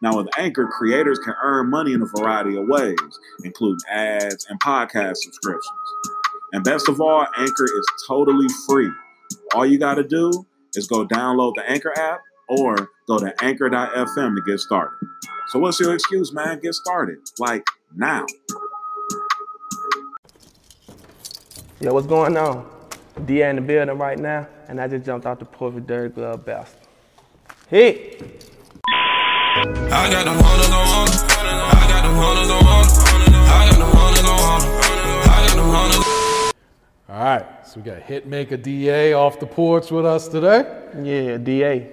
[0.00, 2.96] Now, with Anchor, creators can earn money in a variety of ways,
[3.42, 5.66] including ads and podcast subscriptions.
[6.52, 8.90] And best of all, Anchor is totally free.
[9.54, 14.34] All you got to do is go download the Anchor app or go to anchor.fm
[14.36, 14.96] to get started.
[15.48, 16.60] So, what's your excuse, man?
[16.60, 17.18] Get started.
[17.38, 18.24] Like now.
[21.80, 22.68] Yo, what's going on?
[23.24, 26.44] DA in the building right now, and I just jumped out the with Dirty Glove
[26.44, 26.78] Bastard.
[27.68, 28.57] Hit!
[29.58, 34.60] I got them hunters on I got them hunters on I got them hunters on
[35.28, 36.52] I got them hunters.
[37.08, 40.58] All right, so we got Hitmaker D-Aye off the porch with us today.
[41.02, 41.90] Yeah, DA.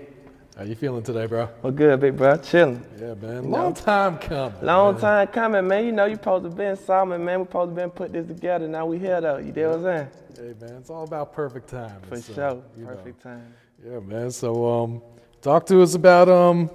[0.56, 1.50] How you feeling today, bro?
[1.64, 2.38] Well, good, big bro.
[2.38, 2.86] Chilling.
[3.00, 3.50] Yeah, man.
[3.50, 4.62] Long time coming.
[4.62, 5.02] Long man.
[5.02, 5.86] time coming, man.
[5.86, 7.40] You know, you supposed to been Solomon, man.
[7.40, 8.68] We're supposed to been put this together.
[8.68, 9.38] Now we here, though.
[9.38, 10.56] You know what I'm saying?
[10.60, 12.00] Hey, man, it's all about perfect time.
[12.08, 12.64] For so, sure.
[12.78, 12.96] you know.
[12.96, 13.54] Perfect time.
[13.84, 14.30] Yeah, man.
[14.30, 15.02] So, um,
[15.42, 16.70] talk to us about um.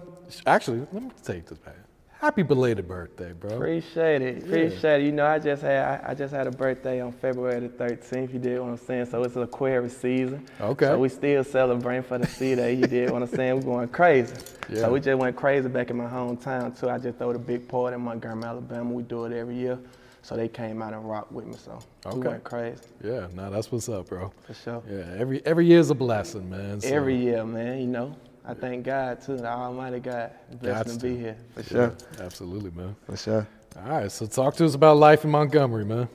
[0.46, 1.76] Actually, let me take this back.
[2.18, 3.50] Happy belated birthday, bro.
[3.56, 4.44] Appreciate it.
[4.44, 5.06] Appreciate it.
[5.06, 8.34] You know, I just had I, I just had a birthday on February the 13th.
[8.34, 9.06] You did what I'm saying.
[9.06, 10.46] So it's Aquarius season.
[10.60, 10.84] Okay.
[10.84, 12.74] So we still celebrating for the C Day.
[12.74, 13.56] You did what I'm saying.
[13.56, 14.34] We're going crazy.
[14.69, 14.82] Yeah.
[14.82, 16.88] So we just went crazy back in my hometown too.
[16.88, 18.88] I just throw the big party in Montgomery, Alabama.
[18.92, 19.76] We do it every year.
[20.22, 21.54] So they came out and rocked with me.
[21.56, 22.28] So we Okay.
[22.28, 24.30] went crazy Yeah, no, that's what's up, bro.
[24.46, 24.80] for sure.
[24.88, 26.80] Yeah, every every year's a blessing, man.
[26.82, 27.80] So, Every year, man.
[27.80, 28.14] You know.
[28.44, 30.30] I thank God too, the Almighty God,
[30.60, 31.96] blessed Gots to be here for yeah, sure.
[32.20, 32.96] absolutely, man.
[33.06, 33.46] For sure.
[33.76, 36.08] All right, so talk to us about life in Montgomery, man.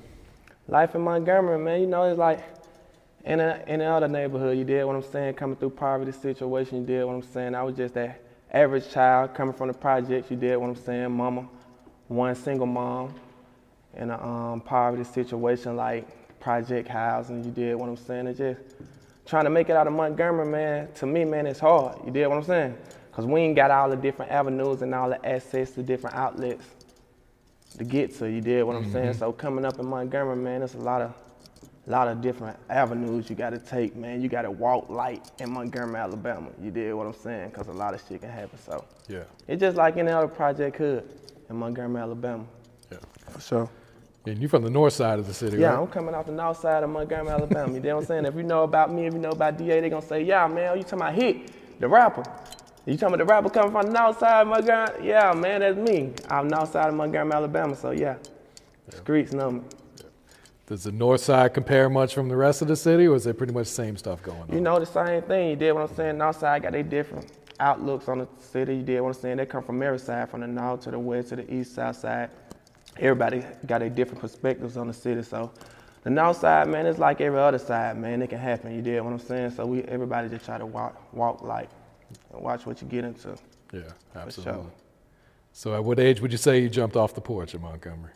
[0.68, 2.44] Life in Montgomery, man, you know, it's like
[3.24, 6.82] in a, in the other neighborhood, you did what I'm saying, coming through poverty situation,
[6.82, 7.56] you did what I'm saying.
[7.56, 8.22] I was just that
[8.52, 11.48] average child coming from the projects, you did what I'm saying, mama,
[12.08, 13.14] one single mom
[13.96, 18.28] in a um, poverty situation like project housing, you did what I'm saying.
[18.28, 18.60] It's just
[19.26, 21.98] trying to make it out of Montgomery, man, to me, man, it's hard.
[22.06, 22.78] You did what I'm saying?
[23.10, 26.66] Because we ain't got all the different avenues and all the access to different outlets
[27.78, 28.30] to get to.
[28.30, 29.12] You did what I'm saying?
[29.12, 29.20] Mm-hmm.
[29.20, 31.14] So coming up in Montgomery, man, it's a lot of
[31.88, 34.20] a lot of different avenues you got to take, man.
[34.20, 36.50] You got to walk light in Montgomery, Alabama.
[36.62, 37.50] You did what I'm saying?
[37.50, 38.58] Because a lot of shit can happen.
[38.66, 41.08] So Yeah, it's just like any other project could
[41.50, 42.46] in Montgomery, Alabama.
[42.92, 42.98] yeah.
[43.30, 43.70] For sure.
[44.28, 45.80] And you're from the north side of the city, Yeah, right?
[45.80, 47.74] I'm coming off the north side of Montgomery, Alabama.
[47.74, 48.26] You know what I'm saying?
[48.26, 50.76] If you know about me, if you know about DA, they're gonna say, yeah, man,
[50.78, 52.24] you talking about Hit, the rapper.
[52.86, 55.08] You talking about the rapper coming from the north side of Montgomery?
[55.08, 56.14] Yeah, man, that's me.
[56.30, 58.16] I'm north side of Montgomery, Alabama, so yeah.
[58.90, 59.62] Streets know me.
[60.68, 63.38] Does the north side compare much from the rest of the city, or is it
[63.38, 64.52] pretty much the same stuff going on?
[64.52, 65.50] You know the same thing.
[65.52, 66.18] You did what I'm saying.
[66.18, 68.78] North side got their different outlooks on the city.
[68.78, 69.38] You did what I'm saying.
[69.38, 71.98] They come from every side, from the north to the west to the east, south
[71.98, 72.32] side.
[72.98, 75.22] Everybody got their different perspectives on the city.
[75.24, 75.52] So
[76.04, 78.22] the north side, man, it's like every other side, man.
[78.22, 78.74] It can happen.
[78.76, 79.52] You did what I'm saying.
[79.52, 81.70] So we everybody just try to walk walk like
[82.34, 83.36] and watch what you get into.
[83.74, 83.94] yeah, sure.
[84.16, 84.72] absolutely.
[85.52, 88.12] So, at what age would you say you jumped off the porch in Montgomery?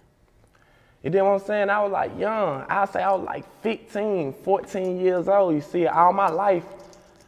[1.02, 1.70] You did what I'm saying?
[1.70, 2.66] I was like young.
[2.68, 5.56] I'd say I was like 15, 14 years old.
[5.56, 6.66] You see, all my life,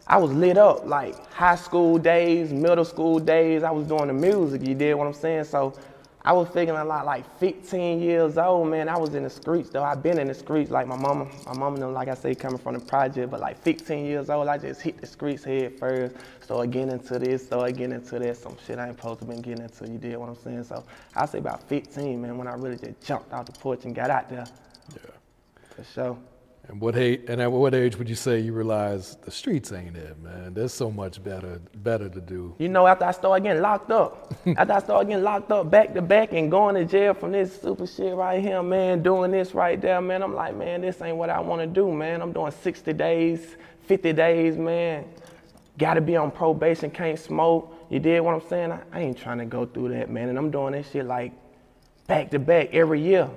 [0.06, 3.64] I was lit up like high school days, middle school days.
[3.64, 4.68] I was doing the music.
[4.68, 5.46] You did what I'm saying?
[5.46, 5.74] So
[6.24, 8.88] I was figuring a lot like 15 years old, man.
[8.88, 9.84] I was in the streets though.
[9.84, 12.60] I've been in the streets like my mama, my mama, them, like I say, coming
[12.60, 13.32] from the project.
[13.32, 16.16] But like 15 years old, I just hit the streets head first.
[16.42, 18.38] Started getting into this, started getting into that.
[18.38, 19.88] Some shit I ain't supposed to been getting into.
[19.88, 20.64] You did what I'm saying?
[20.66, 20.84] So
[21.16, 24.12] I say about 15, man, when I really just jumped out the porch and got
[24.12, 24.46] out there.
[24.94, 25.12] Yeah.
[25.76, 26.18] For sure.
[26.72, 29.98] And what age, and at what age would you say you realize the streets ain't
[29.98, 30.54] it, man?
[30.54, 32.56] There's so much better better to do.
[32.60, 35.94] You know, after I started getting locked up, after I started getting locked up back
[35.94, 39.54] to back and going to jail from this super shit right here, man, doing this
[39.54, 42.22] right there, man, I'm like, man, this ain't what I want to do, man.
[42.22, 43.58] I'm doing 60 days,
[43.88, 45.04] 50 days, man.
[45.78, 47.76] Got to be on probation, can't smoke.
[47.90, 48.72] You did what I'm saying?
[48.72, 50.30] I, I ain't trying to go through that, man.
[50.30, 51.34] And I'm doing this shit like
[52.08, 53.30] back to back every year.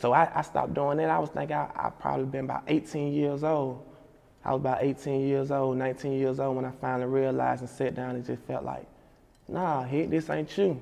[0.00, 1.10] So I, I stopped doing that.
[1.10, 3.86] I was thinking I, probably been about 18 years old.
[4.42, 7.94] I was about 18 years old, 19 years old when I finally realized and sat
[7.94, 8.86] down and just felt like,
[9.46, 10.80] nah, hit this ain't you.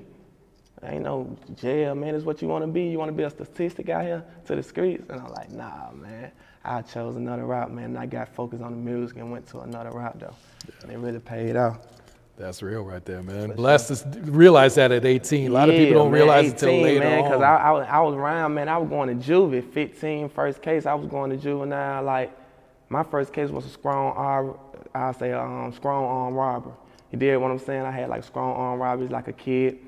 [0.81, 2.15] Ain't no jail, man.
[2.15, 2.83] It's what you want to be.
[2.83, 5.09] You want to be a statistic out here to the streets?
[5.09, 6.31] And I'm like, nah, man.
[6.63, 7.85] I chose another route, man.
[7.85, 10.35] And I got focused on the music and went to another route, though.
[10.83, 11.79] And it really paid off.
[12.39, 13.51] That's real right there, man.
[13.51, 15.51] Blessed to realize that at 18.
[15.51, 17.43] A lot of people don't man, realize it until later man, on.
[17.43, 18.69] I, I, was- I was around, man.
[18.69, 20.85] I was going to juvie, 15, first case.
[20.85, 22.01] I was going to juvenile.
[22.01, 22.31] Like,
[22.87, 24.57] my first case was a strong arm,
[24.95, 26.71] I say, um, strong arm robber.
[27.11, 27.81] You did what I'm saying?
[27.81, 29.79] I had like strong arm robberies like a kid.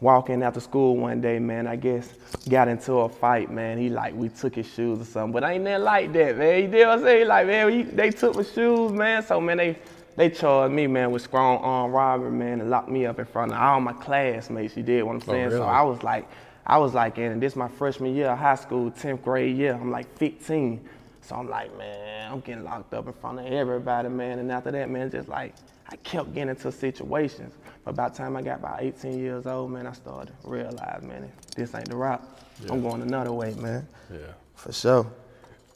[0.00, 2.12] Walking after school one day, man, I guess
[2.50, 3.78] got into a fight, man.
[3.78, 6.62] He like, we took his shoes or something, but ain't nothing like that, man.
[6.62, 7.28] You did what I'm saying?
[7.28, 9.22] Like, man, we, they took my shoes, man.
[9.22, 9.78] So, man, they
[10.16, 13.52] they charged me, man, with strong arm robbery, man, and locked me up in front
[13.52, 14.76] of all my classmates.
[14.76, 15.44] You did what I'm oh, saying?
[15.46, 15.56] really?
[15.56, 16.28] So I was like,
[16.66, 19.74] I was like, in this my freshman year of high school, 10th grade year.
[19.74, 20.86] I'm like 15.
[21.22, 24.38] So I'm like, man, I'm getting locked up in front of everybody, man.
[24.38, 25.54] And after that, man, just like,
[25.88, 27.54] I kept getting into situations.
[27.84, 31.02] But by the time I got about 18 years old, man, I started to realize,
[31.02, 32.22] man, this ain't the route.
[32.70, 33.86] I'm going another way, man.
[34.12, 34.18] yeah.
[34.54, 35.06] For sure.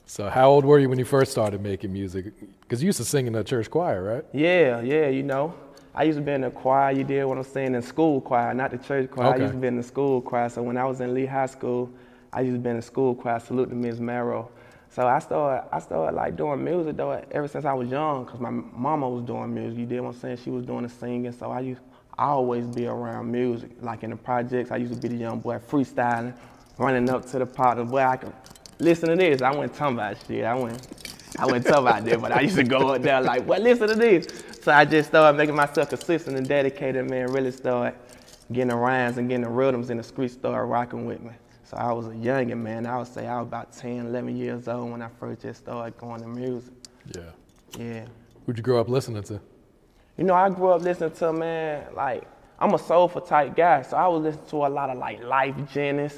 [0.06, 2.27] So how old were you when you first started making music?
[2.67, 4.25] Because you used to sing in the church choir, right?
[4.33, 5.55] Yeah, yeah, you know.
[5.95, 8.53] I used to be in the choir, you did what I'm saying, in school choir,
[8.53, 9.29] not the church choir.
[9.29, 9.39] Okay.
[9.39, 10.49] I used to be in the school choir.
[10.49, 11.91] So when I was in Lee High School,
[12.33, 14.01] I used to be in the school choir, salute to Ms.
[14.01, 14.51] Merrill.
[14.91, 18.41] So I started, I started like doing music though ever since I was young, cause
[18.41, 19.79] my mama was doing music.
[19.79, 20.39] You did what I'm saying?
[20.43, 21.81] She was doing the singing, so I used,
[22.19, 23.71] I always be around music.
[23.81, 26.37] Like in the projects, I used to be the young boy freestyling,
[26.79, 28.33] running up to the pot of where I could
[28.81, 29.41] listen to this.
[29.41, 30.45] I wasn't talking about shit.
[30.45, 31.06] I went,
[31.38, 33.88] I wasn't talking about that, but I used to go up there like, well, listen
[33.88, 34.26] to this.
[34.62, 37.32] So I just started making myself consistent and dedicated, man.
[37.32, 37.99] Really started
[38.52, 41.32] getting the rhymes and getting the rhythms in the street started rocking with me.
[41.64, 42.87] So I was a youngin', man.
[42.87, 45.99] I would say I was about 10, 11 years old when I first just started
[45.99, 46.73] going to music.
[47.14, 47.23] Yeah.
[47.76, 48.05] Yeah.
[48.46, 49.40] Who'd you grow up listening to?
[50.17, 52.22] You know, I grew up listening to, man, like,
[52.58, 55.70] I'm a soulful type guy, so I was listening to a lot of, like, Lyfe
[55.72, 56.14] Jennings,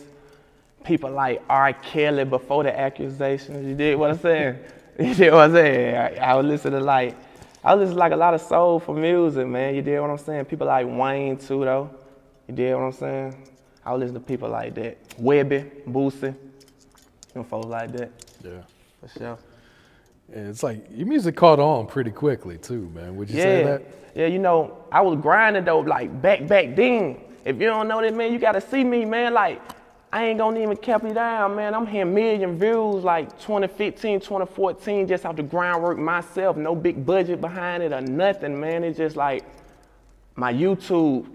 [0.85, 1.73] people like R.
[1.73, 3.67] Kelly before the accusations.
[3.67, 4.59] You did what I'm saying?
[5.09, 5.97] you did what I'm saying?
[5.97, 7.17] I, I would listen to, like,
[7.65, 9.75] I listen to, like, a lot of soulful music, man.
[9.75, 10.45] You did what I'm saying?
[10.47, 11.91] People like Wayne, too, though.
[12.49, 13.49] You did what I'm saying?
[13.85, 15.09] I would listen to people like that.
[15.19, 16.35] Webbie, Boosie,
[17.33, 18.11] them folks like that,
[18.45, 18.51] Yeah.
[19.01, 19.39] for sure.
[20.33, 23.17] And it's like your music caught on pretty quickly too, man.
[23.17, 23.83] Would you say Yeah, that?
[24.15, 24.27] yeah.
[24.27, 27.19] You know, I was grinding though, like back back then.
[27.47, 29.33] If you don't know that, man, you gotta see me, man.
[29.33, 29.63] Like,
[30.11, 31.75] I ain't gonna even cap you down, man.
[31.75, 36.57] I'm hitting million views like 2015, 2014, just off the groundwork myself.
[36.57, 38.85] No big budget behind it or nothing, man.
[38.85, 39.45] It's just like
[40.35, 41.27] my YouTube.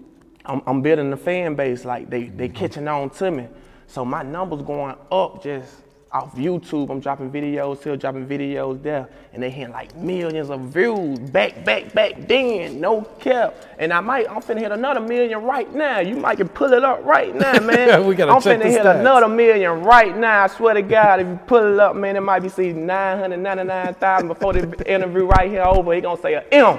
[0.44, 1.84] I'm, I'm building the fan base.
[1.84, 2.56] Like they they mm-hmm.
[2.56, 3.46] catching on to me.
[3.86, 5.83] So my numbers going up just
[6.14, 6.90] off YouTube.
[6.90, 11.64] I'm dropping videos here, dropping videos there, and they hitting like millions of views back,
[11.64, 12.80] back, back then.
[12.80, 13.54] No cap.
[13.78, 15.98] And I might, I'm finna hit another million right now.
[15.98, 18.06] You might can pull it up right now, man.
[18.06, 19.00] We gotta I'm check finna hit stats.
[19.00, 20.44] another million right now.
[20.44, 24.28] I swear to God, if you pull it up, man, it might be see 999,000
[24.28, 25.92] before the interview right here over.
[25.94, 26.78] He gonna say a M.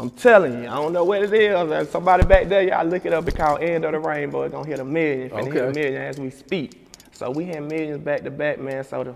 [0.00, 1.54] I'm telling you, I don't know what it is.
[1.54, 3.28] Uh, Somebody back there, y'all look it up.
[3.28, 4.42] It's called End of the Rainbow.
[4.42, 5.28] It's gonna hit a million.
[5.30, 6.89] Finna hit a million as we speak.
[7.20, 8.82] So we had millions back to back, man.
[8.82, 9.14] So the,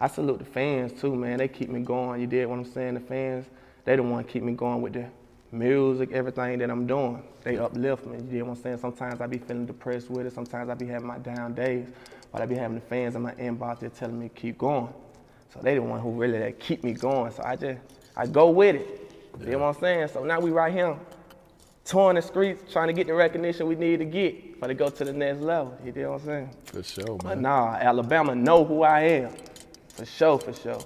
[0.00, 1.38] I salute the fans too, man.
[1.38, 2.20] They keep me going.
[2.20, 2.94] You did what I'm saying.
[2.94, 3.46] The fans,
[3.84, 5.06] they the one keep me going with the
[5.52, 7.22] music, everything that I'm doing.
[7.44, 8.16] They uplift me.
[8.16, 8.78] You did what I'm saying.
[8.78, 10.32] Sometimes I be feeling depressed with it.
[10.32, 11.86] Sometimes I be having my down days,
[12.32, 14.92] but I be having the fans in my inbox that telling me to keep going.
[15.52, 17.30] So they the one who really that keep me going.
[17.30, 17.78] So I just
[18.16, 19.12] I go with it.
[19.38, 20.08] You know what I'm saying?
[20.08, 20.96] So now we right here,
[21.84, 24.88] touring the streets, trying to get the recognition we need to get for to go
[24.88, 25.76] to the next level.
[25.84, 26.50] You know what I'm saying?
[26.64, 27.42] For sure, But man.
[27.42, 29.32] nah, Alabama know who I am.
[29.88, 30.80] For sure, for sure.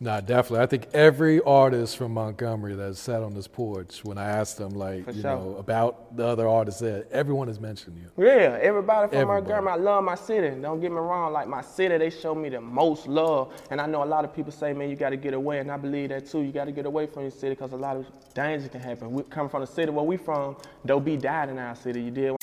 [0.00, 0.58] Nah, definitely.
[0.58, 4.70] I think every artist from Montgomery that sat on this porch, when I asked them,
[4.70, 5.36] like, For you sure.
[5.36, 8.24] know, about the other artists there, everyone has mentioned you.
[8.26, 9.42] Yeah, everybody from Everybody.
[9.42, 10.60] Montgomery, I love my city.
[10.60, 13.52] Don't get me wrong, like my city, they show me the most love.
[13.70, 15.70] And I know a lot of people say, man, you got to get away, and
[15.70, 16.40] I believe that too.
[16.40, 19.12] You got to get away from your city because a lot of danger can happen.
[19.12, 20.56] We come from the city where we from.
[20.84, 22.02] Doe B died in our city.
[22.02, 22.36] You did.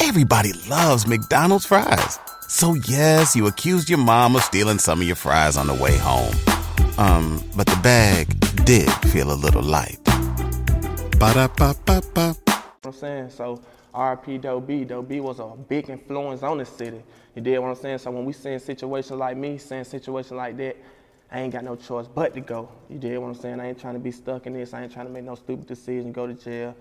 [0.00, 2.18] Everybody loves McDonald's fries.
[2.48, 5.96] So yes, you accused your mom of stealing some of your fries on the way
[5.96, 6.34] home.
[6.98, 8.28] Um, but the bag
[8.64, 9.98] did feel a little light.
[11.18, 12.36] Ba-da-ba-ba-ba.
[12.84, 13.30] I'm saying?
[13.30, 13.60] So
[13.92, 17.02] RP Doe B, Doe B was a big influence on the city.
[17.34, 17.98] You did what I'm saying?
[17.98, 20.76] So when we see situations like me, seeing situations like that,
[21.30, 22.68] I ain't got no choice but to go.
[22.88, 23.60] You did what I'm saying?
[23.60, 24.72] I ain't trying to be stuck in this.
[24.72, 26.74] I ain't trying to make no stupid decision, go to jail.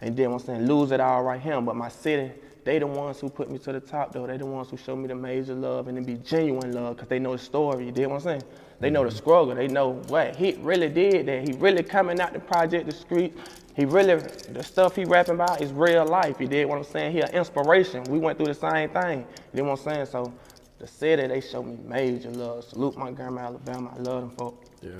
[0.00, 1.60] And then what I'm saying, lose it all right here.
[1.60, 2.32] But my city,
[2.64, 4.26] they the ones who put me to the top though.
[4.26, 7.08] They the ones who show me the major love and it be genuine love because
[7.08, 7.86] they know the story.
[7.86, 8.42] You did what I'm saying?
[8.78, 9.18] They know the mm-hmm.
[9.18, 9.54] struggle.
[9.54, 11.26] They know what he really did.
[11.26, 13.36] That he really coming out the project, the street.
[13.74, 16.36] He really the stuff he rapping about is real life.
[16.40, 17.12] You did what I'm saying?
[17.12, 18.04] He an inspiration.
[18.04, 19.26] We went through the same thing.
[19.52, 20.06] You know what I'm saying?
[20.06, 20.32] So
[20.78, 22.64] the city, they show me major love.
[22.64, 23.92] Salute Montgomery, Alabama.
[23.96, 24.64] I love them folk.
[24.82, 24.90] Yeah.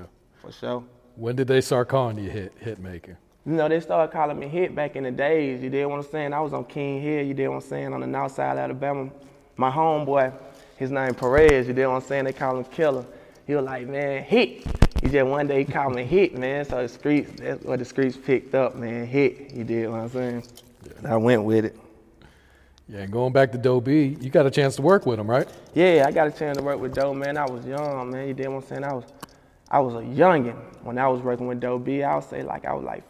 [0.41, 0.83] for sure.
[1.15, 3.17] When did they start calling you hit hit maker?
[3.45, 5.61] You know, they started calling me hit back in the days.
[5.61, 6.33] You did what I'm saying?
[6.33, 8.59] I was on King Hill, you did what I'm saying, on the north side of
[8.59, 9.09] Alabama.
[9.57, 10.33] My homeboy,
[10.77, 12.23] his name Perez, you did what I'm saying?
[12.23, 13.05] They call him Killer.
[13.45, 14.65] He was like, man, hit.
[15.01, 16.63] He just one day he called me hit, man.
[16.63, 19.05] So the streets, that's what the streets picked up, man.
[19.05, 19.53] Hit.
[19.53, 20.43] You did what I'm saying?
[21.05, 21.77] I went with it.
[22.87, 25.47] Yeah, going back to Doe B, you got a chance to work with him, right?
[25.73, 27.37] Yeah, I got a chance to work with Doe, man.
[27.37, 28.27] I was young, man.
[28.27, 28.83] You did what I'm saying?
[28.85, 29.03] I was
[29.69, 32.03] I was a youngin' when I was working with Doe B.
[32.03, 33.03] I would say like I was like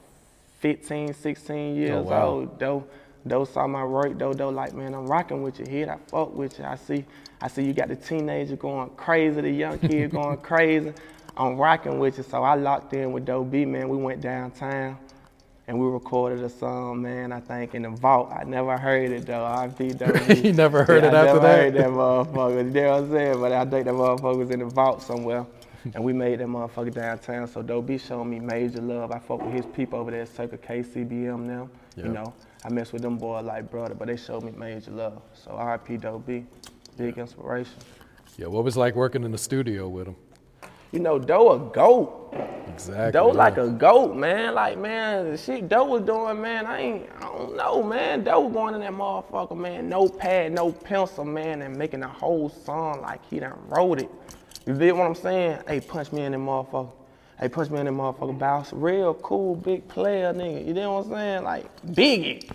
[0.63, 2.27] 15, 16 years wow.
[2.27, 2.59] old.
[2.59, 2.85] Doe,
[3.27, 4.17] Doe saw my work.
[4.17, 5.91] Doe, Doe like, man, I'm rocking with you here.
[5.91, 6.65] I fuck with you.
[6.65, 7.05] I see,
[7.41, 10.93] I see you got the teenager going crazy, the young kid going crazy.
[11.37, 12.25] I'm rocking with you.
[12.25, 13.89] So I locked in with Doe B, man.
[13.89, 14.97] We went downtown
[15.67, 18.31] and we recorded a song, man, I think in the vault.
[18.33, 19.45] I never heard it though.
[19.45, 20.35] I beat Doe B.
[20.43, 21.59] You never heard Yeah, it I after never that?
[21.59, 22.65] heard that motherfucker.
[22.65, 23.41] You know what I'm saying?
[23.41, 25.45] But I think that motherfucker was in the vault somewhere.
[25.93, 27.47] And we made that motherfucker downtown.
[27.47, 29.11] So Doe B showed me major love.
[29.11, 31.69] I fuck with his people over there at Circle K, now.
[31.95, 32.05] Yeah.
[32.05, 35.21] You know, I mess with them boy like brother, but they showed me major love.
[35.33, 36.45] So RP Doe B,
[36.97, 37.73] big inspiration.
[38.37, 40.15] Yeah, what was it like working in the studio with him?
[40.91, 42.33] You know, Doe a goat.
[42.67, 43.11] Exactly.
[43.11, 43.33] Doe yeah.
[43.33, 44.55] like a goat, man.
[44.55, 48.23] Like, man, the shit Doe was doing, man, I ain't, I don't know, man.
[48.23, 52.07] Doe was going in that motherfucker, man, no pad, no pencil, man, and making a
[52.07, 54.09] whole song like he done wrote it.
[54.65, 55.59] You feel what I'm saying?
[55.67, 56.91] Hey, punch me in that motherfucker.
[57.39, 58.71] Hey, punch me in that motherfucker, Bounce.
[58.71, 60.65] Real cool, big player, nigga.
[60.65, 61.43] You know what I'm saying?
[61.43, 62.49] Like, biggie.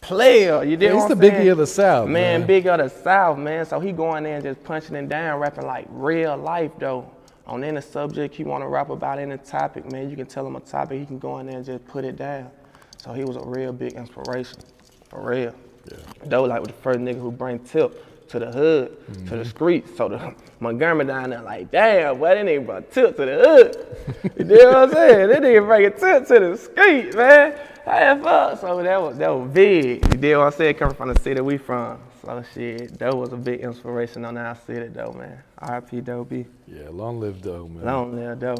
[0.00, 2.46] Player, you did Yeah, he's what the I'm Biggie of the South, Man, man.
[2.46, 3.64] big of the South, man.
[3.64, 7.10] So he going there and just punching it down, rapping like real life, though.
[7.46, 10.56] On any subject he want to rap about, any topic, man, you can tell him
[10.56, 12.50] a topic, he can go in there and just put it down.
[12.98, 14.58] So he was a real big inspiration,
[15.08, 15.54] for real.
[15.90, 15.98] Yeah.
[16.24, 19.36] Though, like, was the first nigga who bring tip to the hood, to Mm-hmm.
[19.38, 19.96] the streets.
[19.96, 24.36] So the Montgomery down there, like, damn, what that nigga brought tip to the hood.
[24.38, 25.28] you know what I'm saying?
[25.28, 27.58] That nigga bring a tip to the street, man.
[27.84, 28.60] Hey, fuck.
[28.60, 30.02] So that was that was big.
[30.06, 30.74] You did what I'm saying?
[30.76, 31.98] Coming from the city we from.
[32.24, 35.42] So shit, that was a big inspiration on our city though, man.
[35.58, 36.00] R.I.P.
[36.00, 36.46] Doe B.
[36.66, 37.84] Yeah, long live Doe, man.
[37.84, 38.54] Long live Doe.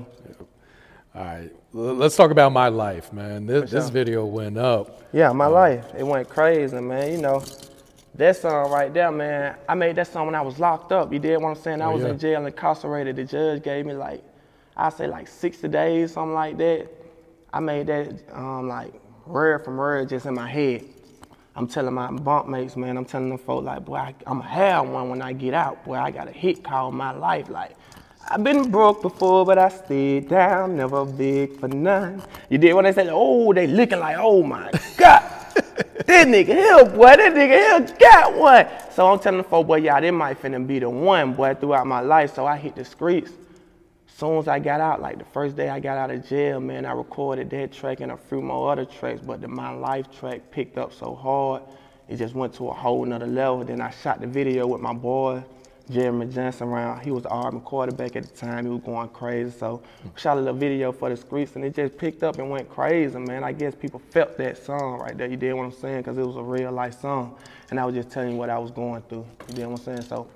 [1.14, 3.46] All right, let's talk about my life, man.
[3.46, 5.00] This, this video went up.
[5.12, 5.86] Yeah, my life.
[5.96, 7.12] It went crazy, man.
[7.12, 7.42] You know,
[8.16, 9.56] that song right there, man.
[9.68, 11.12] I made that song when I was locked up.
[11.12, 11.82] You did what I'm saying?
[11.82, 12.10] I Oh, was yeah.
[12.10, 13.16] in jail incarcerated.
[13.16, 14.22] The judge gave me like,
[14.76, 16.88] I say like 60 days, something like that.
[17.52, 18.92] I made that um, like
[19.26, 20.84] word from word just in my head.
[21.56, 24.42] I'm telling my bunk mates, man, I'm telling them folk like, boy, I, I'm going
[24.48, 25.84] to have one when I get out.
[25.84, 27.48] Boy, I got a hit called my life.
[27.48, 27.76] Like,
[28.28, 32.22] I've been broke before, but I stayed down, never big for none.
[32.48, 35.22] You did when they said, oh, they looking like, oh my God.
[35.94, 38.66] That nigga here, boy, that nigga here got one.
[38.90, 41.86] So I'm telling the folk, boy, y'all, this might finna be the one, boy, throughout
[41.86, 42.34] my life.
[42.34, 43.30] So I hit the streets.
[44.16, 46.84] Soon as I got out, like the first day I got out of jail, man,
[46.84, 50.50] I recorded that track and a few more other tracks, but the My Life track
[50.50, 51.62] picked up so hard,
[52.08, 53.64] it just went to a whole nother level.
[53.64, 55.42] Then I shot the video with my boy,
[55.90, 57.00] Jeremy Johnson around.
[57.04, 58.64] He was the Auburn quarterback at the time.
[58.64, 59.50] He was going crazy.
[59.50, 59.82] So
[60.16, 63.18] shot a little video for the streets and it just picked up and went crazy,
[63.18, 63.44] man.
[63.44, 65.26] I guess people felt that song right there.
[65.28, 65.98] You did what I'm saying?
[65.98, 67.36] Because it was a real life song.
[67.70, 69.26] And I was just telling you what I was going through.
[69.48, 70.02] You did what I'm saying?
[70.02, 70.26] So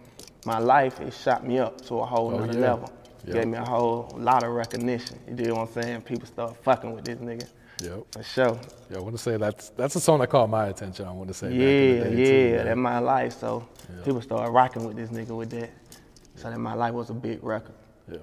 [0.45, 2.61] my life, it shot me up to a whole Oh, nother yeah.
[2.61, 2.93] level.
[3.27, 3.35] Yeah.
[3.35, 5.19] Gave me a whole lot of recognition.
[5.29, 6.03] You did what I'm saying?
[6.03, 7.49] People started fucking with this nigga.
[7.83, 8.07] Yep.
[8.13, 8.61] For sure.
[8.91, 11.07] Yeah, I want to say that's that's a song that caught my attention.
[11.07, 11.53] I want to say.
[11.53, 12.65] Yeah, yeah, too, man.
[12.67, 13.39] that's my life.
[13.39, 13.69] So
[14.05, 15.71] people started rocking with this nigga with that.
[16.35, 17.75] So that my life was a big record.
[18.11, 18.19] Yeah.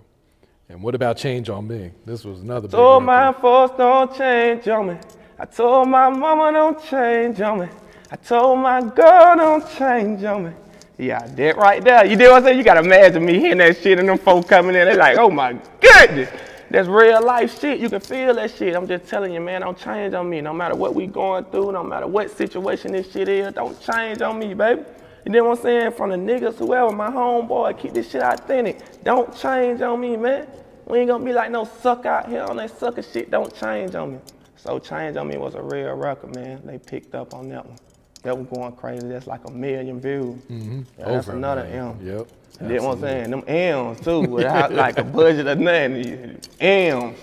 [0.70, 1.92] And what about Change on Me?
[2.06, 3.42] This was another big Told my record.
[3.42, 4.98] folks don't change on me.
[5.38, 7.68] I told my mama don't change on me.
[8.12, 10.52] I told my girl don't change on me.
[10.98, 12.06] Yeah, that right there.
[12.06, 12.58] You did what I'm saying?
[12.58, 14.86] You gotta imagine me hearing that shit and them folks coming in.
[14.86, 16.30] They're like, oh my goodness.
[16.76, 17.80] That's real life shit.
[17.80, 18.76] You can feel that shit.
[18.76, 20.42] I'm just telling you, man, don't change on me.
[20.42, 24.22] No matter what we going through, no matter what situation this shit is, don't change
[24.22, 24.84] on me, baby.
[25.26, 25.92] You know what I'm saying?
[25.94, 29.02] From the niggas, whoever, my homeboy, keep this shit authentic.
[29.06, 30.50] Don't change on me, man.
[30.86, 33.32] We ain't gonna be like no suck out here on that sucker shit.
[33.32, 34.20] Don't change on me.
[34.58, 36.62] So change on me was a real record, man.
[36.66, 37.78] They picked up on that one.
[38.26, 39.08] That was going crazy.
[39.08, 40.42] That's like a million views.
[40.50, 40.82] Mm-hmm.
[40.98, 42.00] Yeah, that's another million.
[42.00, 42.08] M.
[42.08, 42.28] Yep.
[42.60, 43.30] You know what I'm saying?
[43.30, 46.42] Them M's too, without like a budget or nothing.
[46.60, 47.20] M's.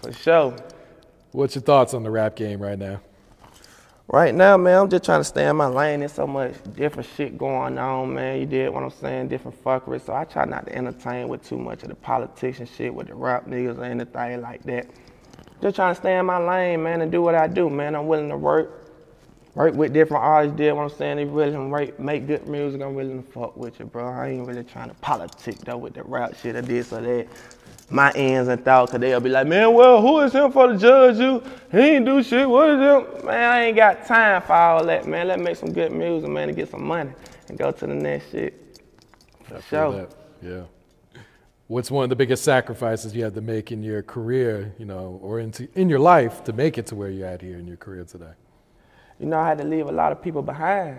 [0.00, 0.56] For sure.
[1.32, 3.00] What's your thoughts on the rap game right now?
[4.06, 6.00] Right now, man, I'm just trying to stay in my lane.
[6.00, 8.38] There's so much different shit going on, man.
[8.38, 10.00] You did what I'm saying, different fuckery.
[10.04, 13.14] So I try not to entertain with too much of the politician shit with the
[13.16, 14.86] rap niggas or anything like that.
[15.60, 17.96] Just trying to stay in my lane, man, and do what I do, man.
[17.96, 18.78] I'm willing to work.
[19.54, 21.18] Work with different artists, did what I'm saying.
[21.18, 22.80] They really make, make good music.
[22.80, 24.08] I'm willing to fuck with you, bro.
[24.08, 27.28] I ain't really trying to politic though with the rap shit or this or that.
[27.90, 30.78] My ends and thoughts, cause they'll be like, man, well, who is him for to
[30.78, 31.42] judge you?
[31.70, 32.48] He ain't do shit.
[32.48, 33.26] What is him?
[33.26, 35.28] Man, I ain't got time for all that, man.
[35.28, 37.10] Let's make some good music, man, and get some money
[37.48, 38.80] and go to the next shit.
[39.44, 39.92] For sure.
[39.92, 40.14] that.
[40.40, 40.62] Yeah.
[41.66, 45.20] What's one of the biggest sacrifices you had to make in your career, you know,
[45.22, 47.76] or into, in your life to make it to where you're at here in your
[47.76, 48.32] career today?
[49.22, 50.98] You know, I had to leave a lot of people behind.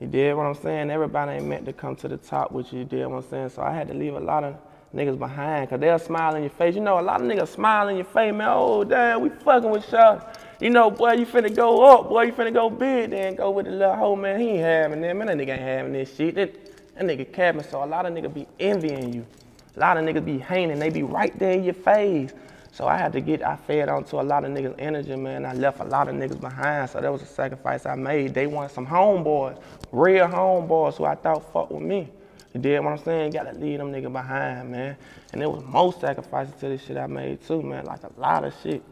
[0.00, 0.90] You did what I'm saying?
[0.90, 3.50] Everybody ain't meant to come to the top you, you did what I'm saying?
[3.50, 4.56] So I had to leave a lot of
[4.92, 6.74] niggas behind, cause they'll smile in your face.
[6.74, 8.48] You know, a lot of niggas smile in your face, man.
[8.50, 10.20] Oh, damn, we fucking with y'all.
[10.60, 13.66] You know, boy, you finna go up, boy, you finna go big, then go with
[13.66, 14.40] the little hoe, man.
[14.40, 15.28] He ain't having that, man.
[15.28, 16.34] That nigga ain't having this shit.
[16.34, 16.52] That,
[16.96, 19.24] that nigga capping, so a lot of niggas be envying you.
[19.76, 22.32] A lot of niggas be hating, they be right there in your face.
[22.74, 25.46] So I had to get, I fed onto a lot of niggas' energy, man.
[25.46, 28.34] I left a lot of niggas behind, so that was a sacrifice I made.
[28.34, 29.62] They want some homeboys,
[29.92, 32.10] real homeboys who I thought fuck with me.
[32.52, 33.30] You did what I'm saying?
[33.30, 34.96] Gotta leave them niggas behind, man.
[35.32, 37.84] And there was most sacrifices to this shit I made too, man.
[37.84, 38.82] Like a lot of shit.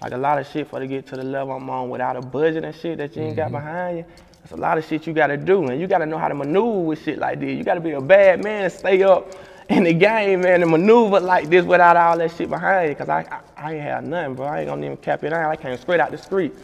[0.00, 2.20] Like a lot of shit for to get to the level I'm on without a
[2.20, 3.56] budget and shit that you ain't got mm-hmm.
[3.56, 4.04] behind you.
[4.38, 6.78] There's a lot of shit you gotta do, and you gotta know how to maneuver
[6.78, 7.58] with shit like this.
[7.58, 9.32] You gotta be a bad man stay up
[9.68, 12.94] in the game, man, and maneuver like this without all that shit behind you.
[12.94, 14.46] Cause I, I, I ain't have nothing, bro.
[14.46, 15.50] I ain't gonna even cap it down.
[15.50, 16.54] I came straight out the street.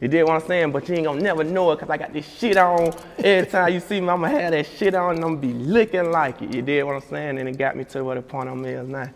[0.00, 0.72] You did what I'm saying?
[0.72, 2.92] But you ain't gonna never know it cause I got this shit on.
[3.18, 6.42] Every time you see me, I'ma have that shit on and I'm be looking like
[6.42, 6.52] it.
[6.54, 7.38] You did what I'm saying?
[7.38, 9.10] And it got me to where the point I'm is now.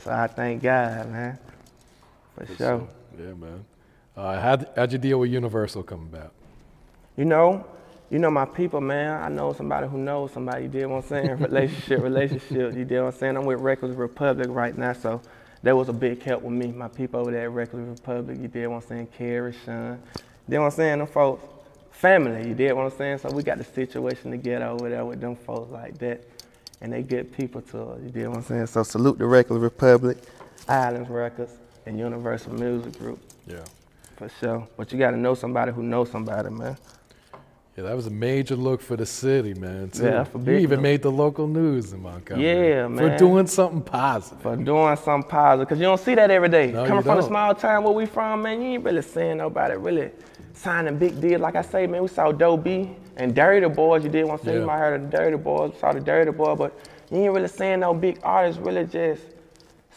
[0.00, 1.38] So I thank God, man.
[2.36, 2.88] For sure.
[3.18, 3.64] Yeah, man.
[4.16, 6.30] Uh, how'd, how'd you deal with Universal coming back?
[7.16, 7.66] You know,
[8.10, 9.22] you know my people, man.
[9.22, 10.64] I know somebody who knows somebody.
[10.64, 11.30] You did what I'm saying?
[11.38, 12.74] Relationship, relationship.
[12.76, 13.36] You did what I'm saying?
[13.36, 15.20] I'm with Reckless Republic right now, so
[15.62, 16.68] that was a big help with me.
[16.68, 18.38] My people over there at Reckless Republic.
[18.40, 19.08] You did what I'm saying?
[19.16, 19.98] Carrie, Sean.
[20.46, 20.98] You did what I'm saying?
[20.98, 21.44] Them folks,
[21.90, 22.46] family.
[22.48, 23.18] You did what I'm saying?
[23.18, 26.22] So we got the situation together over there with them folks like that,
[26.82, 28.00] and they good people to us.
[28.04, 28.66] You did what I'm saying?
[28.66, 30.18] So salute the Reckless Republic,
[30.68, 31.52] Islands Records,
[31.86, 33.64] and Universal Music Group Yeah.
[34.16, 34.68] for sure.
[34.76, 36.76] But you got to know somebody who knows somebody, man.
[37.76, 39.90] Yeah, that was a major look for the city, man.
[39.90, 40.04] Too.
[40.04, 40.82] Yeah, for you even look.
[40.82, 42.46] made the local news in Montgomery.
[42.46, 42.96] Yeah, man.
[42.98, 44.40] For doing something positive.
[44.40, 45.68] for doing something positive.
[45.68, 46.70] Cause you don't see that every day.
[46.70, 47.28] No, Coming from the don't.
[47.30, 50.12] small town where we from, man, you ain't really seeing nobody really
[50.52, 51.40] signing big deals.
[51.40, 54.04] Like I say, man, we saw Doe B and Dirty Boys.
[54.04, 54.60] You did want to say Yeah.
[54.60, 56.78] you might heard of the Dirty Boys, saw the Dirty Boy, but
[57.10, 59.22] you ain't really seeing no big artists really just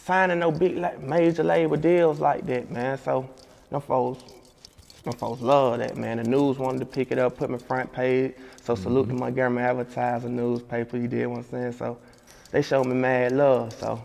[0.04, 2.98] signing no big like major label deals like that, man.
[2.98, 3.30] So
[3.70, 4.24] no folks,
[5.12, 6.18] them folks love that, man.
[6.18, 8.34] The news wanted to pick it up, put me front page.
[8.62, 9.16] So salute Mm-hmm.
[9.18, 10.98] to Montgomery Advertiser newspaper.
[10.98, 11.72] You did what I'm saying.
[11.74, 11.98] So
[12.52, 13.74] they showed me mad love.
[13.74, 14.04] So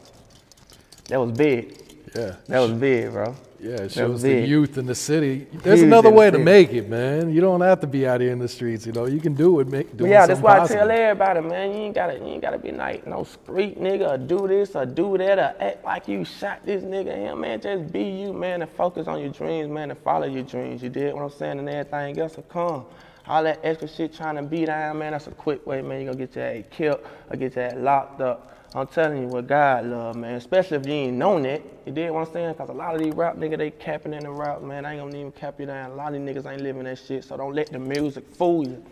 [1.09, 1.79] that was big.
[2.15, 2.37] Yeah.
[2.47, 3.35] That was big, bro.
[3.63, 5.47] Yeah, it shows the youth in the city.
[5.53, 7.33] There's Huge another the way to make it, man.
[7.33, 8.85] You don't have to be out here in the streets.
[8.85, 9.69] You know, you can do it.
[9.69, 12.59] Make doing yeah, that's why I tell everybody, man, you ain't gotta, you ain't gotta
[12.59, 16.25] be like no street nigga or do this or do that or act like you
[16.25, 17.61] shot this nigga here, man.
[17.61, 20.83] Just be you, man, and focus on your dreams, man, and follow your dreams.
[20.83, 22.85] You did what I'm saying, and everything else will come.
[23.29, 26.01] All that extra shit trying to be down, man, that's a quick way, man.
[26.01, 28.52] You gonna get your ass killed or get your ass locked up.
[28.75, 30.35] I'm telling you what God love, man.
[30.35, 31.63] Especially if you ain't known that.
[31.85, 32.55] You did what I'm saying?
[32.55, 34.87] Cause a lot of these rap niggas, they capping in the rap, man.
[34.87, 35.91] I ain't gonna even cap you down.
[35.91, 38.65] A lot of these niggas ain't living that shit, so don't let the music fool
[38.65, 38.83] you.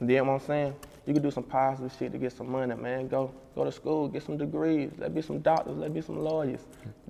[0.00, 0.74] You know what I'm saying?
[1.06, 3.08] You can do some positive shit to get some money, man.
[3.08, 4.90] Go go to school, get some degrees.
[4.98, 6.60] Let be some doctors, let be some lawyers.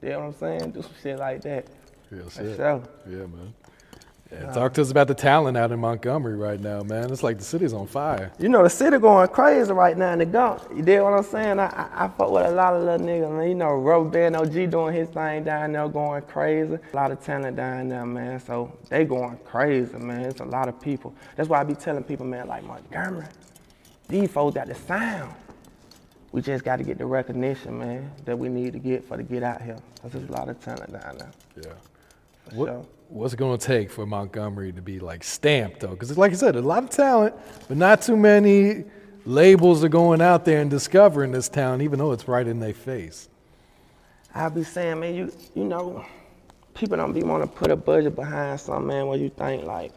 [0.02, 0.70] You know what I'm saying?
[0.72, 1.66] Do some shit like that.
[2.44, 2.56] Shit.
[3.08, 3.54] Yeah, man.
[4.30, 7.10] Yeah, talk to us about the talent out in Montgomery right now, man.
[7.10, 8.30] It's like the city's on fire.
[8.38, 10.64] You know, the city going crazy right now in the gump.
[10.74, 11.58] You dig what I'm saying?
[11.58, 13.48] I, I, I fuck with a lot of little niggas, man.
[13.48, 16.78] You know, Band OG doing his thing down there going crazy.
[16.92, 18.38] A lot of talent down there, man.
[18.38, 20.22] So they going crazy, man.
[20.26, 21.14] It's a lot of people.
[21.36, 23.26] That's why I be telling people, man, like Montgomery,
[24.08, 25.34] these folks got the sound.
[26.32, 29.22] We just got to get the recognition, man, that we need to get for to
[29.22, 29.78] get out here.
[30.02, 31.30] Cause there's a lot of talent down there.
[31.56, 31.72] Yeah.
[32.50, 32.86] For What, sure.
[33.08, 35.88] What's it going to take for Montgomery to be like stamped though?
[35.88, 37.34] Because like I said, a lot of talent,
[37.66, 38.84] but not too many
[39.24, 42.74] labels are going out there and discovering this town, even though it's right in their
[42.74, 43.28] face.
[44.34, 46.04] I be saying, man, you you know,
[46.74, 49.92] people don't be want to put a budget behind something, man, What you think like,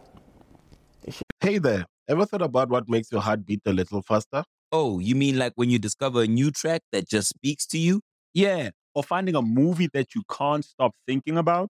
[1.41, 4.43] Hey there, ever thought about what makes your heart beat a little faster?
[4.71, 8.01] Oh, you mean like when you discover a new track that just speaks to you?
[8.33, 11.69] Yeah, or finding a movie that you can't stop thinking about.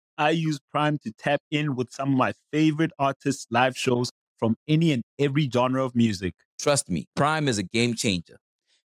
[0.17, 4.55] I use Prime to tap in with some of my favorite artists' live shows from
[4.67, 6.33] any and every genre of music.
[6.59, 8.37] Trust me, Prime is a game changer.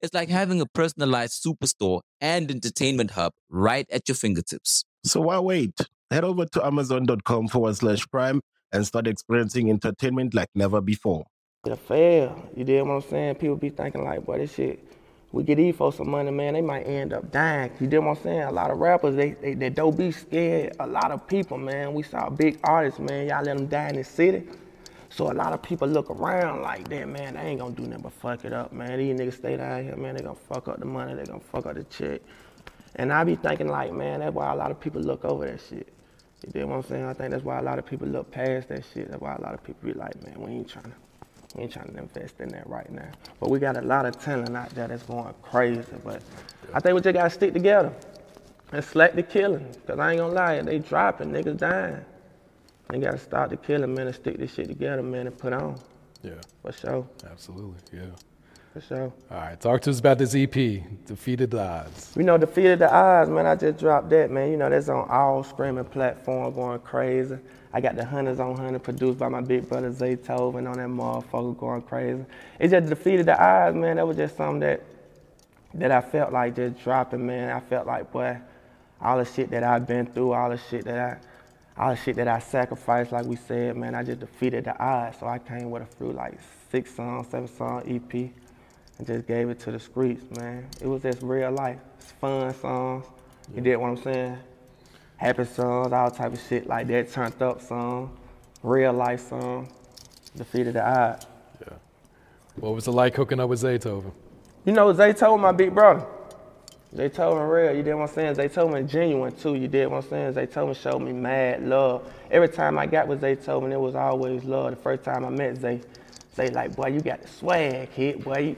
[0.01, 4.85] It's like having a personalized superstore and entertainment hub right at your fingertips.
[5.05, 5.75] So why wait?
[6.11, 8.41] Head over to amazon.com forward slash prime
[8.73, 11.25] and start experiencing entertainment like never before.
[11.67, 12.51] it'll fail.
[12.57, 13.35] You dig what I'm saying?
[13.37, 14.79] People be thinking like, boy, this shit,
[15.31, 17.71] we get these some money, man, they might end up dying.
[17.81, 18.43] You dig what I'm saying?
[18.43, 20.75] A lot of rappers, they, they, they don't be scared.
[20.81, 23.97] A lot of people, man, we saw big artists, man, y'all let them die in
[23.97, 24.45] the city.
[25.11, 28.03] So a lot of people look around like that, man, they ain't gonna do nothing
[28.03, 28.99] but fuck it up, man.
[28.99, 31.67] These niggas stay down here, man, they gonna fuck up the money, they gonna fuck
[31.67, 32.23] up the check.
[32.97, 35.61] And I be thinking like, man, that's why a lot of people look over that
[35.61, 35.93] shit.
[36.45, 37.05] You dig what I'm saying?
[37.05, 39.11] I think that's why a lot of people look past that shit.
[39.11, 40.93] That's why a lot of people be like, man, we ain't trying to,
[41.55, 43.11] we ain't trying to invest in that right now.
[43.41, 45.83] But we got a lot of talent out there that's going crazy.
[46.05, 46.23] But
[46.75, 47.93] I think we just gotta stick together
[48.73, 49.75] and slack the killing.
[49.87, 52.05] Cause I ain't gonna lie, they dropping, niggas dying.
[52.91, 55.79] They gotta stop the killing, man, and stick this shit together, man, and put on.
[56.23, 56.33] Yeah,
[56.63, 57.77] For sure, absolutely.
[57.93, 58.07] Yeah.
[58.79, 59.13] For sure.
[59.33, 62.13] All right, talk to us about this EP, Defeated Da Odds.
[62.17, 64.53] You know, Defeated Da Odds, man, I just dropped that, man.
[64.53, 67.39] You know, that's on all streaming platforms going crazy.
[67.73, 71.59] I got the Hunters on Hunter produced by my big brother Zaytoven on that motherfucker
[71.59, 72.25] going crazy.
[72.61, 73.97] It just defeated the odds, man.
[73.97, 74.85] That was just something that
[75.75, 77.51] that I felt like just dropping, man.
[77.51, 78.39] I felt like, boy,
[79.01, 82.15] all the shit that I've been through, all the shit that I all the shit
[82.15, 85.19] that I sacrificed, like we said, man, I just defeated the odds.
[85.19, 86.39] So I came with a few like
[86.71, 88.31] six song, seven song EP
[88.99, 90.67] and just gave it to the streets, man.
[90.81, 91.79] It was just real life.
[91.99, 93.07] It's fun songs.
[93.55, 94.39] You did what I'm saying?
[95.17, 98.17] Happy songs, all type of shit like that, turned up song,
[98.63, 99.69] real life song,
[100.37, 101.27] defeated the odds.
[101.61, 101.75] Yeah.
[102.57, 104.13] What was it like hooking up with Zaytoven?
[104.65, 106.07] You know, Zaytoven my big brother.
[106.95, 108.37] Zaytoven real, you did what I'm saying?
[108.37, 110.35] Zaytoven genuine too, you did what I'm saying?
[110.35, 112.11] Zaytoven showed me mad love.
[112.31, 114.71] Every time I got with Zaytoven, it was always love.
[114.71, 115.81] The first time I met Zay,
[116.35, 118.23] Zay like, boy, you got the swag, kid.
[118.23, 118.57] Boy, you,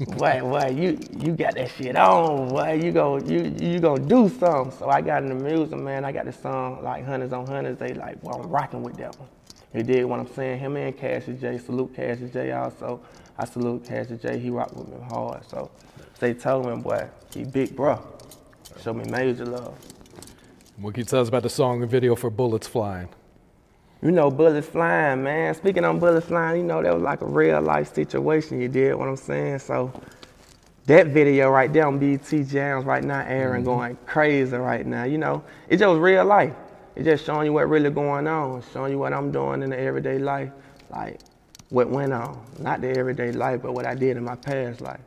[0.00, 2.48] boy, boy, you you got that shit on.
[2.48, 4.76] Boy, you go you you gonna do something.
[4.78, 6.04] So I got in the music, man.
[6.04, 7.78] I got the song like Hunters on Hunters.
[7.78, 9.28] They like, boy, I'm rocking with that one.
[9.74, 10.58] You did what I'm saying?
[10.58, 11.58] Him and Cassius Jay.
[11.58, 12.52] Salute Cassius Jay.
[12.52, 13.00] Also,
[13.38, 14.38] I salute Cassius Jay.
[14.38, 15.48] He rocked with me hard.
[15.48, 15.70] So
[16.18, 18.02] they told me, boy, he big bro.
[18.82, 19.78] Show me major love.
[20.76, 23.08] What can you tell us about the song and video for Bullets Flying?
[24.02, 25.54] You know, bullets flying, man.
[25.54, 28.58] Speaking on bullets flying, you know, that was like a real life situation.
[28.58, 29.58] You did what I'm saying?
[29.58, 29.92] So
[30.86, 33.64] that video right there on BET Jams right now, Aaron mm-hmm.
[33.64, 35.04] going crazy right now.
[35.04, 36.54] You know, it just real life.
[36.96, 39.78] It's just showing you what really going on, showing you what I'm doing in the
[39.78, 40.50] everyday life,
[40.90, 41.20] like
[41.68, 42.42] what went on.
[42.58, 45.00] Not the everyday life, but what I did in my past life.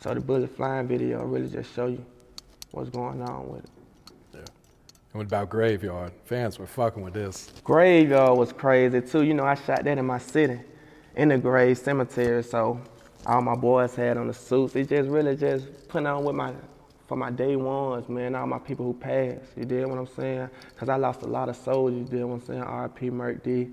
[0.00, 2.04] So the bullet flying video really just show you
[2.70, 3.77] what's going on with it.
[5.12, 6.12] And what about Graveyard?
[6.24, 7.50] Fans were fucking with this.
[7.64, 9.22] Graveyard was crazy too.
[9.22, 10.60] You know, I shot that in my city,
[11.16, 12.42] in the grave cemetery.
[12.42, 12.80] So
[13.24, 14.76] all my boys had on the suits.
[14.76, 16.52] It just really just put on with my
[17.06, 18.34] for my day ones, man.
[18.34, 19.56] All my people who passed.
[19.56, 20.50] You did what I'm saying?
[20.76, 22.00] Cause I lost a lot of soldiers.
[22.00, 22.62] You did what I'm saying?
[22.62, 23.08] R.P.
[23.08, 23.70] Merc D,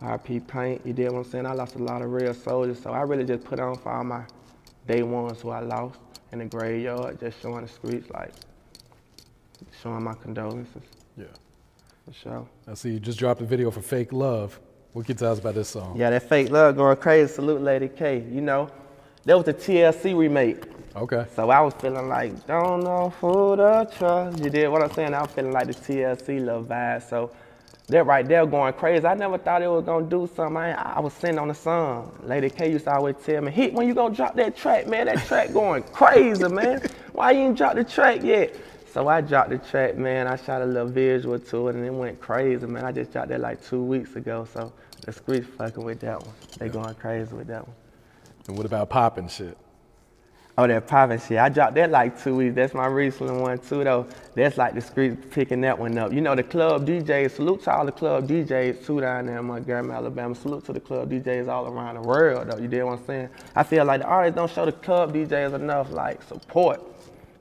[0.00, 0.40] R.P.
[0.40, 0.86] Paint.
[0.86, 1.44] You did what I'm saying?
[1.44, 2.80] I lost a lot of real soldiers.
[2.80, 4.24] So I really just put on for all my
[4.86, 5.98] day ones who I lost
[6.32, 8.32] in the graveyard, just showing the streets like
[9.82, 10.82] showing my condolences.
[11.16, 11.26] Yeah.
[12.06, 12.48] For sure.
[12.66, 14.58] I see you just dropped a video for Fake Love.
[14.92, 15.96] What can you tell us about this song?
[15.96, 17.32] Yeah, that fake love going crazy.
[17.32, 18.24] Salute Lady K.
[18.32, 18.70] You know,
[19.24, 20.64] that was the TLC remake.
[20.96, 21.26] Okay.
[21.36, 24.42] So I was feeling like, don't know who to trust.
[24.42, 25.14] You did what I'm saying?
[25.14, 27.08] I was feeling like the TLC little vibe.
[27.08, 27.30] So
[27.88, 29.06] that right there going crazy.
[29.06, 30.56] I never thought it was gonna do something.
[30.56, 32.18] I, I was sitting on the song.
[32.24, 35.06] Lady K used to always tell me, hit when you gonna drop that track, man.
[35.06, 36.82] That track going crazy, man.
[37.12, 38.54] Why you ain't drop the track yet?
[38.98, 40.26] So I dropped the track, man.
[40.26, 42.84] I shot a little visual to it and it went crazy, man.
[42.84, 44.44] I just dropped that like two weeks ago.
[44.52, 44.72] So
[45.06, 46.34] the streets fucking with that one.
[46.58, 47.76] They going crazy with that one.
[48.48, 49.56] And what about popping shit?
[50.58, 51.38] Oh, that poppin' shit.
[51.38, 52.56] I dropped that like two weeks.
[52.56, 54.08] That's my recent one too, though.
[54.34, 56.12] That's like the streets picking that one up.
[56.12, 59.44] You know, the club DJs, salute to all the club DJs too down there in
[59.44, 60.34] Montgomery, Alabama.
[60.34, 62.58] Salute to the club DJs all around the world, though.
[62.58, 63.28] You did what I'm saying?
[63.54, 66.82] I feel like the artists don't show the club DJs enough, like, support.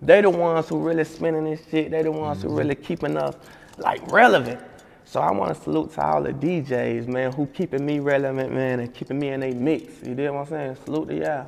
[0.01, 1.91] They the ones who really spinning this shit.
[1.91, 3.36] They the ones who really keeping us,
[3.77, 4.62] like, relevant.
[5.05, 8.81] So I want to salute to all the DJs, man, who keeping me relevant, man,
[8.81, 10.05] and keeping me in a mix.
[10.05, 10.77] You did what I'm saying?
[10.83, 11.47] Salute to y'all.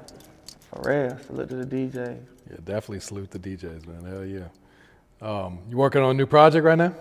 [0.69, 2.19] For real, salute to the DJs.
[2.49, 4.11] Yeah, definitely salute the DJs, man.
[4.11, 4.47] Hell yeah.
[5.21, 6.93] Um, you working on a new project right now?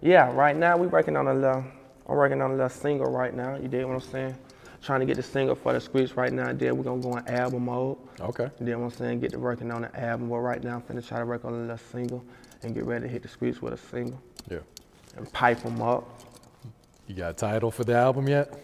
[0.00, 1.64] Yeah, right now we working on a little,
[2.08, 3.56] I'm working on a little single right now.
[3.56, 4.36] You did what I'm saying?
[4.82, 6.52] Trying to get the single for the streets right now.
[6.52, 7.98] Then we're gonna go in album mode.
[8.20, 8.48] Okay.
[8.60, 9.20] You did what I'm saying?
[9.20, 10.28] Get to working on the album.
[10.28, 12.24] But right now I'm finna try to work on a little single
[12.62, 14.20] and get ready to hit the streets with a single.
[14.50, 14.58] Yeah.
[15.16, 16.22] And pipe them up.
[17.06, 18.54] You got a title for the album yet?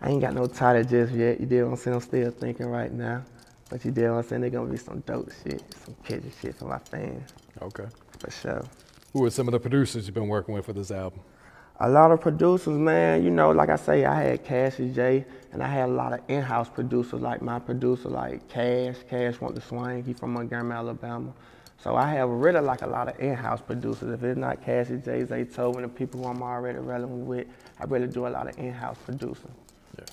[0.00, 1.40] I ain't got no title just yet.
[1.40, 1.94] You did what I'm saying?
[1.96, 3.24] I'm still thinking right now.
[3.68, 4.40] But you did what I'm saying?
[4.42, 7.28] They're gonna be some dope shit, some catchy shit for my fans.
[7.60, 7.86] Okay.
[8.18, 8.64] For sure.
[9.12, 11.20] Who are some of the producers you've been working with for this album?
[11.80, 15.62] A lot of producers, man, you know, like I say, I had Cassius Jay, and
[15.62, 18.96] I had a lot of in-house producers, like my producer, like Cash.
[19.08, 20.02] Cash want the swing.
[20.02, 21.32] He from Montgomery, Alabama.
[21.80, 24.12] So I have really like a lot of in-house producers.
[24.12, 27.46] If it's not Cassius Jay, Zaytoven, the people who I'm already relevant with,
[27.78, 29.54] I really do a lot of in-house producing.
[29.96, 30.04] Yeah.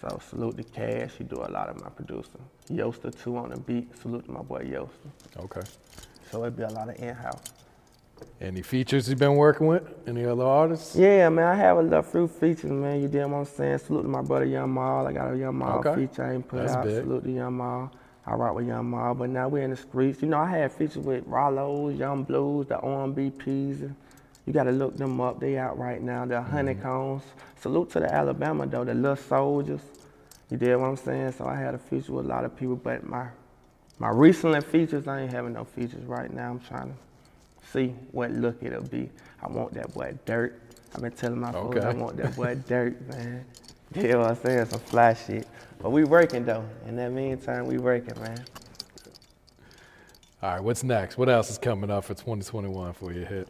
[0.00, 1.10] So salute to Cash.
[1.18, 2.40] He do a lot of my producing.
[2.68, 3.98] Yoster too on the beat.
[4.00, 5.10] Salute to my boy Yoster.
[5.40, 5.68] Okay.
[6.30, 7.42] So it'd be a lot of in-house.
[8.40, 9.82] Any features you've been working with?
[10.06, 10.96] Any other artists?
[10.96, 13.02] Yeah, man, I have a little few features, man.
[13.02, 13.78] You did what I'm saying.
[13.78, 15.06] Salute to my brother Young Maul.
[15.06, 16.06] I got a Young Maul Okay.
[16.06, 16.84] feature I ain't put That's out.
[16.84, 17.02] big.
[17.02, 17.90] Salute to Young Maul.
[18.26, 20.22] I rock with Young Maul, but now we're in the streets.
[20.22, 23.94] You know, I had features with Rollos, Young Blues, the OMBPs.
[24.46, 25.38] You got to look them up.
[25.40, 26.24] They out right now.
[26.24, 26.50] The Mm-hmm.
[26.50, 27.22] Honeycombs.
[27.60, 29.82] Salute to the Alabama though, the Little Soldiers.
[30.50, 31.32] You did what I'm saying.
[31.32, 33.26] So I had a feature with a lot of people, but my
[33.98, 36.50] my recent features, I ain't having no features right now.
[36.50, 36.94] I'm trying to
[37.72, 39.10] see what look it'll be.
[39.42, 40.60] I want that boy Dirt.
[40.94, 43.44] I've been telling my folks I want that boy Dirt, man.
[43.94, 44.66] You know what I'm saying?
[44.66, 45.46] Some fly shit.
[45.78, 46.64] But we working though.
[46.86, 48.44] In that meantime, we working, man.
[50.42, 51.18] All right, what's next?
[51.18, 53.46] What else is coming up for 2021 for your hit?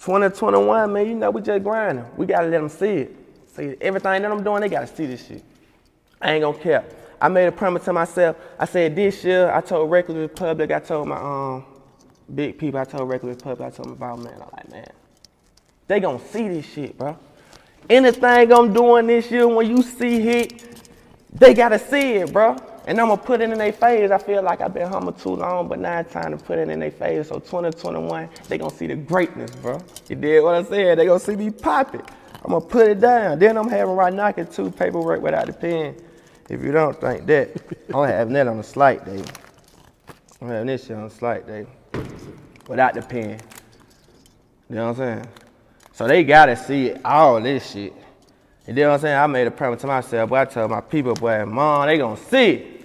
[0.00, 2.06] 2021, man, you know we just grinding.
[2.16, 3.16] We gotta let them see it.
[3.54, 5.44] See everything that I'm doing, they gotta see this shit.
[6.20, 6.84] I ain't gonna care.
[7.20, 8.36] I made a promise to myself.
[8.58, 11.64] I said this year, I told Reckless Republic, I told my um
[12.34, 14.90] big people, I told regular Republic, I told them about man, I'm like, man,
[15.88, 17.16] they gonna see this shit, bro.
[17.88, 20.64] Anything I'm doing this year, when you see it,
[21.32, 22.56] they gotta see it, bro.
[22.86, 24.10] And I'm gonna put it in their face.
[24.10, 26.68] I feel like I've been humble too long, but now it's time to put it
[26.68, 27.28] in their face.
[27.28, 29.80] So 2021, they gonna see the greatness, bro.
[30.08, 30.98] You did what I said?
[30.98, 32.04] They gonna see me pop it.
[32.44, 33.38] I'm gonna put it down.
[33.38, 35.96] Then I'm having right knocking two paperwork without the pen.
[36.48, 37.50] If you don't think that,
[37.94, 39.22] I'm having that on a slight day.
[40.40, 41.66] I'm having this shit on a slight day.
[42.68, 43.40] Without the pen.
[44.68, 45.26] You know what I'm saying?
[45.92, 47.92] So they gotta see all this shit.
[48.66, 49.18] You know what I'm saying?
[49.18, 50.36] I made a promise to myself, boy.
[50.36, 52.84] I told my people, boy, mom, they gonna see it.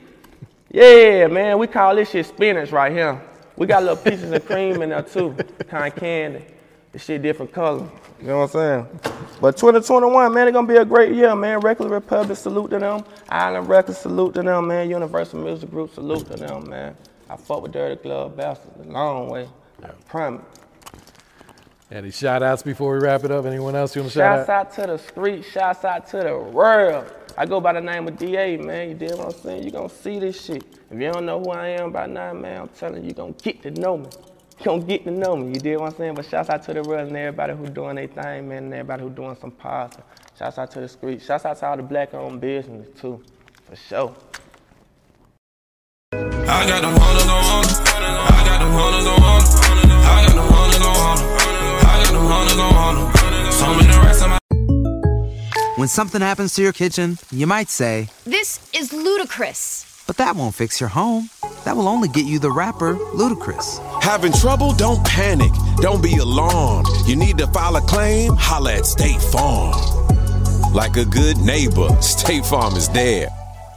[0.71, 3.21] Yeah, man, we call this shit spinach right here.
[3.55, 5.35] We got little pieces of cream in there too,
[5.67, 6.43] kind of candy.
[6.91, 7.87] This shit different color.
[8.19, 8.99] You know what I'm saying?
[9.39, 11.59] But 2021, man, it's gonna be a great year, man.
[11.59, 13.05] Reckless Republic, salute to them.
[13.29, 14.89] Island Records, salute to them, man.
[14.89, 16.97] Universal Music Group, salute to them, man.
[17.29, 19.47] I fuck with Dirty Glove Bastards a long way.
[19.83, 20.43] I promise.
[21.91, 23.45] Any shout outs before we wrap it up?
[23.45, 24.67] Anyone else you want to shout Shouts out?
[24.67, 27.11] out to the street, shouts out to the world.
[27.37, 28.89] I go by the name of DA, man.
[28.89, 29.63] You did what I'm saying?
[29.63, 30.63] You're gonna see this shit.
[30.89, 33.33] If you don't know who I am by now, man, I'm telling you, you gonna
[33.33, 34.07] get to know me.
[34.59, 35.49] You gonna get to know me.
[35.49, 36.15] You did what I'm saying?
[36.15, 39.03] But shouts out to the world and everybody who doing their thing, man, and everybody
[39.03, 40.05] who doing some positive.
[40.39, 41.21] Shouts out to the street.
[41.21, 43.21] Shouts out to all the black owned business too.
[43.65, 44.15] For sure.
[46.47, 47.65] I got them wanna go on.
[47.65, 49.41] I got them wanna go on.
[50.05, 51.17] I got them wanna go on.
[51.91, 53.51] I got them wanna go on.
[53.51, 54.39] So many racks in my
[55.77, 59.83] When something happens to your kitchen, you might say, This is ludicrous.
[60.07, 61.29] but that won't fix your home.
[61.65, 63.79] That will only get you the rapper, Ludacris.
[64.03, 64.71] Having trouble?
[64.73, 65.51] Don't panic.
[65.77, 66.87] Don't be alarmed.
[67.07, 68.35] You need to file a claim?
[68.37, 69.73] Holla at State Farm.
[70.73, 73.29] Like a good neighbor, State Farm is there.